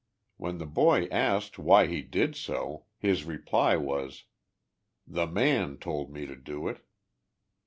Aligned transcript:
When 0.37 0.57
the 0.57 0.65
boy 0.65 1.05
asked 1.11 1.59
why 1.59 1.85
he 1.85 2.01
did 2.01 2.35
so, 2.35 2.85
his 2.97 3.23
reply 3.23 3.75
was, 3.75 4.23
4 5.05 5.13
the 5.13 5.27
man 5.31 5.77
told 5.77 6.09
me 6.11 6.25
to 6.25 6.35
do 6.35 6.67
it. 6.67 6.83